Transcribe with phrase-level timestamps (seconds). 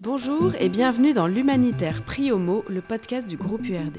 [0.00, 3.98] Bonjour et bienvenue dans l'Humanitaire Prix Homo, le podcast du groupe URD.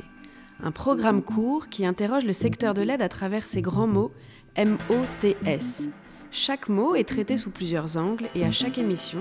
[0.61, 4.11] Un programme court qui interroge le secteur de l'aide à travers ses grands mots
[4.55, 5.89] M-O-T-S.
[6.32, 9.20] Chaque mot est traité sous plusieurs angles et à chaque émission,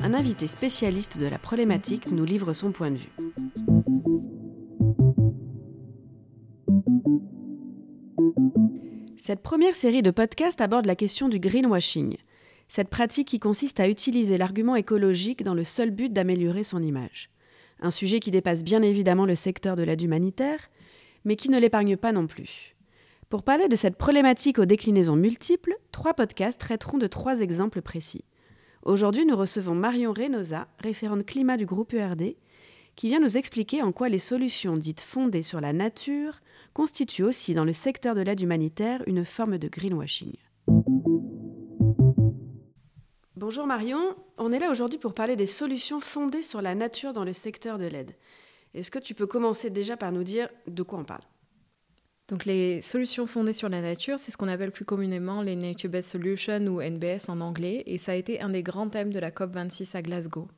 [0.00, 3.10] un invité spécialiste de la problématique nous livre son point de vue.
[9.16, 12.16] Cette première série de podcasts aborde la question du greenwashing,
[12.66, 17.30] cette pratique qui consiste à utiliser l'argument écologique dans le seul but d'améliorer son image.
[17.80, 20.68] Un sujet qui dépasse bien évidemment le secteur de l'aide humanitaire,
[21.24, 22.74] mais qui ne l'épargne pas non plus.
[23.30, 28.24] Pour parler de cette problématique aux déclinaisons multiples, trois podcasts traiteront de trois exemples précis.
[28.82, 32.34] Aujourd'hui, nous recevons Marion Reynosa, référente climat du groupe URD,
[32.96, 36.40] qui vient nous expliquer en quoi les solutions dites fondées sur la nature
[36.72, 40.34] constituent aussi dans le secteur de l'aide humanitaire une forme de greenwashing.
[43.36, 47.24] Bonjour Marion, on est là aujourd'hui pour parler des solutions fondées sur la nature dans
[47.24, 48.12] le secteur de l'aide.
[48.74, 51.22] Est-ce que tu peux commencer déjà par nous dire de quoi on parle?
[52.28, 56.10] Donc les solutions fondées sur la nature, c'est ce qu'on appelle plus communément les Nature-Based
[56.10, 59.30] Solutions ou NBS en anglais, et ça a été un des grands thèmes de la
[59.30, 60.48] COP26 à Glasgow.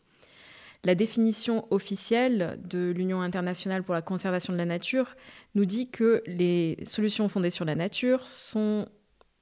[0.86, 5.16] La définition officielle de l'Union internationale pour la conservation de la nature
[5.56, 8.86] nous dit que les solutions fondées sur la nature sont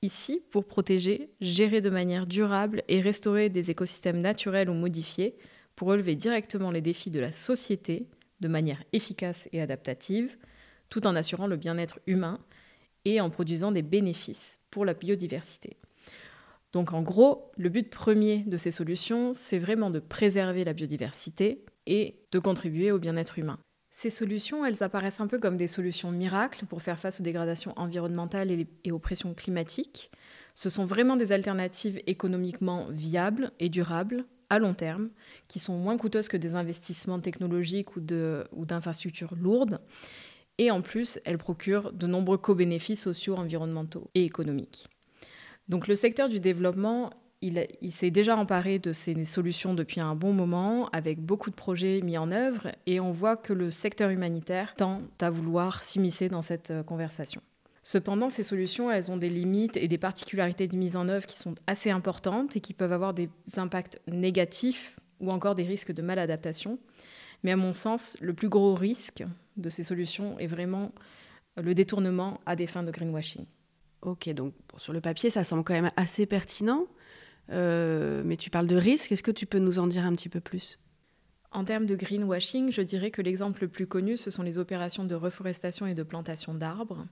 [0.01, 5.37] ici pour protéger, gérer de manière durable et restaurer des écosystèmes naturels ou modifiés
[5.77, 8.09] pour relever directement les défis de la société
[8.41, 10.39] de manière efficace et adaptative,
[10.89, 12.39] tout en assurant le bien-être humain
[13.05, 15.77] et en produisant des bénéfices pour la biodiversité.
[16.75, 21.65] Donc en gros, le but premier de ces solutions, c'est vraiment de préserver la biodiversité
[21.87, 23.61] et de contribuer au bien-être humain.
[23.93, 27.75] Ces solutions, elles apparaissent un peu comme des solutions miracles pour faire face aux dégradations
[27.77, 28.51] environnementales
[28.83, 30.11] et aux pressions climatiques.
[30.57, 35.11] Ce sont vraiment des alternatives économiquement viables et durables à long terme,
[35.47, 39.79] qui sont moins coûteuses que des investissements technologiques ou d'infrastructures lourdes.
[40.59, 44.89] Et en plus, elles procurent de nombreux co-bénéfices sociaux, environnementaux et économiques.
[45.69, 47.11] Donc le secteur du développement,
[47.41, 52.01] il, s'est déjà emparé de ces solutions depuis un bon moment, avec beaucoup de projets
[52.03, 56.43] mis en œuvre, et on voit que le secteur humanitaire tend à vouloir s'immiscer dans
[56.43, 57.43] cette euh, conversation.
[57.83, 61.37] Cependant, ces solutions, elles ont des limites et des particularités de mise en œuvre qui
[61.37, 66.01] sont assez importantes et qui peuvent avoir des impacts négatifs ou encore des risques de
[66.01, 66.79] maladaptation.
[67.43, 69.23] Mais à mon sens, le plus gros risque
[69.59, 70.93] de ces solutions est vraiment
[71.59, 73.45] le détournement à des fins de greenwashing.
[74.05, 76.87] Ok, donc sur le papier, ça semble quand même assez pertinent,
[77.51, 80.29] euh, mais tu parles de risque, est-ce que tu peux nous en dire un petit
[80.29, 80.79] peu plus?
[81.53, 85.05] En termes de greenwashing, je dirais que l'exemple le plus connu, ce sont les opérations
[85.05, 87.07] de reforestation et de plantation d'arbres.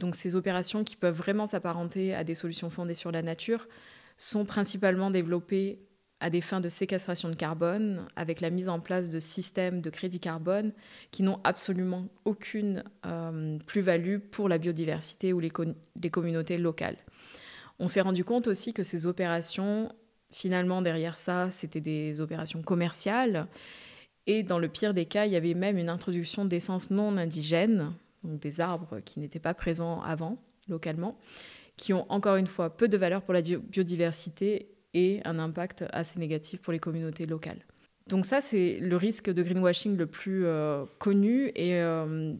[0.00, 3.68] Donc ces opérations qui peuvent vraiment s'apparenter à des solutions fondées sur la nature
[4.16, 5.78] sont principalement développées
[6.20, 9.90] à des fins de séquestration de carbone, avec la mise en place de systèmes de
[9.90, 10.72] crédit carbone
[11.10, 15.50] qui n'ont absolument aucune euh, plus-value pour la biodiversité ou les,
[16.00, 16.98] les communautés locales.
[17.78, 19.90] On s'est rendu compte aussi que ces opérations,
[20.30, 23.48] finalement, derrière ça, c'était des opérations commerciales.
[24.26, 27.94] Et dans le pire des cas, il y avait même une introduction d'essences non indigènes,
[28.22, 30.36] donc des arbres qui n'étaient pas présents avant,
[30.68, 31.18] localement,
[31.78, 36.18] qui ont encore une fois peu de valeur pour la biodiversité et un impact assez
[36.18, 37.64] négatif pour les communautés locales.
[38.06, 41.52] Donc ça, c'est le risque de greenwashing le plus euh, connu.
[41.54, 42.34] Et euh,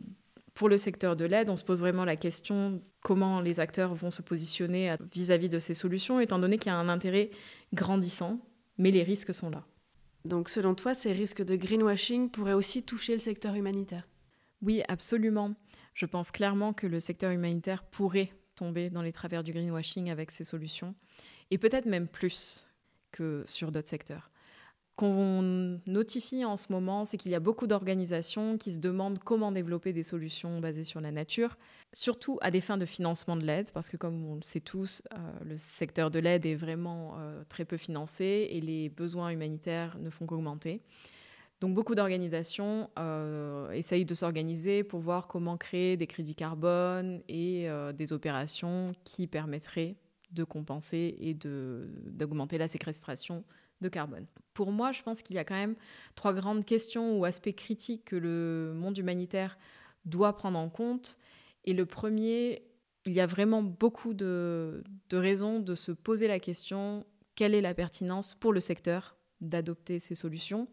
[0.55, 4.10] pour le secteur de l'aide, on se pose vraiment la question comment les acteurs vont
[4.10, 7.31] se positionner vis-à-vis -vis de ces solutions, étant donné qu'il y a un intérêt
[7.72, 8.41] grandissant,
[8.78, 9.65] mais les risques sont là.
[10.25, 14.06] Donc selon toi, ces risques de greenwashing pourraient aussi toucher le secteur humanitaire?
[14.62, 15.55] Oui, absolument.
[15.94, 20.31] Je pense clairement que le secteur humanitaire pourrait tomber dans les travers du greenwashing avec
[20.31, 20.94] ces solutions
[21.50, 22.66] et peut-être même plus
[23.10, 24.31] que sur d'autres secteurs.
[24.97, 29.50] Qu'on notifie en ce moment, c'est qu'il y a beaucoup d'organisations qui se demandent comment
[29.50, 31.56] développer des solutions basées sur la nature,
[31.94, 35.03] surtout à des fins de financement de l'aide, parce que comme on le sait tous,
[35.15, 39.97] euh, le secteur de l'aide est vraiment euh, très peu financé et les besoins humanitaires
[39.98, 40.83] ne font qu'augmenter.
[41.60, 47.68] Donc beaucoup d'organisations euh, essayent de s'organiser pour voir comment créer des crédits carbone et
[47.95, 49.97] des opérations qui permettraient
[50.33, 53.45] de compenser et d'augmenter la séquestration
[53.80, 54.27] de carbone.
[54.54, 55.77] Pour moi, je pense qu'il y a quand même
[56.15, 59.59] trois grandes questions ou aspects critiques que le monde humanitaire
[60.04, 61.16] doit prendre en compte.
[61.65, 62.63] Et le premier,
[63.06, 67.04] il y a vraiment beaucoup de, de raisons de se poser la question
[67.34, 70.69] quelle est la pertinence pour le secteur d'adopter ces solutions,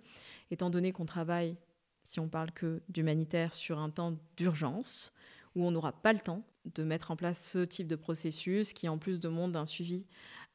[0.52, 1.56] étant donné qu'on travaille,
[2.04, 5.14] si on parle que d'humanitaire, sur un temps d'urgence,
[5.56, 6.44] où on n'aura pas le temps
[6.76, 10.06] de mettre en place ce type de processus qui en plus demande un suivi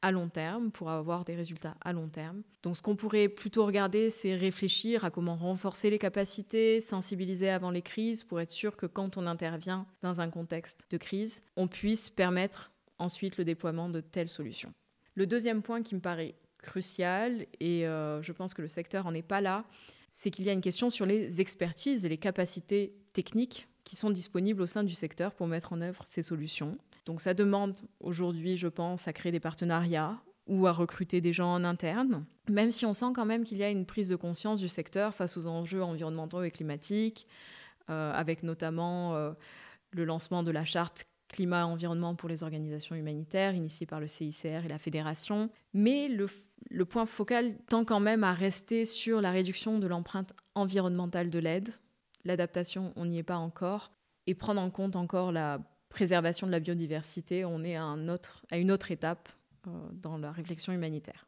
[0.02, 2.42] à long terme pour avoir des résultats à long terme.
[2.62, 7.70] Donc ce qu'on pourrait plutôt regarder, c'est réfléchir à comment renforcer les capacités, sensibiliser avant
[7.70, 11.68] les crises pour être sûr que quand on intervient dans un contexte de crise, on
[11.68, 14.72] puisse permettre ensuite le déploiement de telles solutions.
[15.14, 19.14] Le deuxième point qui me paraît crucial, et euh, je pense que le secteur n'en
[19.14, 19.64] est pas là,
[20.10, 24.10] c'est qu'il y a une question sur les expertises et les capacités techniques qui sont
[24.10, 26.78] disponibles au sein du secteur pour mettre en œuvre ces solutions.
[27.04, 31.52] Donc ça demande aujourd'hui, je pense, à créer des partenariats ou à recruter des gens
[31.52, 34.60] en interne, même si on sent quand même qu'il y a une prise de conscience
[34.60, 37.26] du secteur face aux enjeux environnementaux et climatiques,
[37.90, 39.32] euh, avec notamment euh,
[39.92, 44.68] le lancement de la charte climat-environnement pour les organisations humanitaires, initiée par le CICR et
[44.68, 45.50] la Fédération.
[45.74, 51.30] Mais le, point focal tend quand même à rester sur la réduction de l'empreinte environnementale
[51.30, 51.70] de l'aide.
[52.24, 53.90] L'adaptation, on n'y est pas encore.
[54.28, 55.58] Et prendre en compte encore la
[55.88, 57.96] préservation de la biodiversité, on est à,
[58.52, 59.28] une autre étape
[59.66, 61.26] euh, dans la réflexion humanitaire.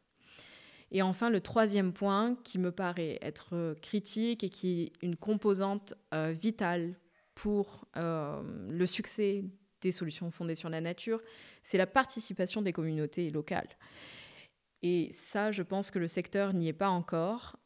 [0.91, 5.93] Et enfin, le troisième point qui me paraît être critique et qui est une composante
[6.13, 6.95] euh, vitale
[7.33, 9.43] pour euh, le succès
[9.81, 11.21] des solutions fondées sur la nature,
[11.63, 13.69] c'est la participation des communautés locales.
[14.81, 17.57] Et ça, je pense que le secteur n'y est pas encore.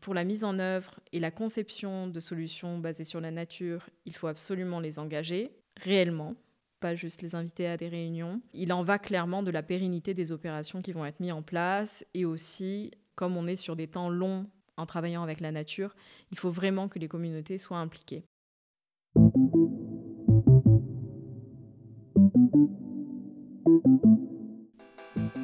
[0.00, 4.14] pour la mise en œuvre et la conception de solutions basées sur la nature, il
[4.14, 5.50] faut absolument les engager
[5.80, 6.36] réellement,
[6.80, 8.40] pas juste les inviter à des réunions.
[8.52, 12.04] Il en va clairement de la pérennité des opérations qui vont être mises en place
[12.14, 15.94] et aussi, comme on est sur des temps longs en travaillant avec la nature,
[16.30, 18.24] il faut vraiment que les communautés soient impliquées.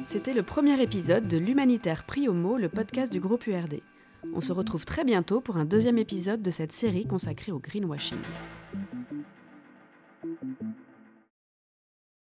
[0.01, 3.81] C'était le premier épisode de l'Humanitaire pris au mot, le podcast du groupe URD.
[4.33, 8.19] On se retrouve très bientôt pour un deuxième épisode de cette série consacrée au greenwashing.